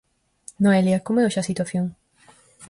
Noelia, 0.63 1.03
como 1.05 1.19
é 1.19 1.23
hoxe 1.25 1.39
a 1.41 1.49
situación? 1.49 1.85